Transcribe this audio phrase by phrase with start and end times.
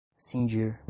[0.19, 0.79] cindir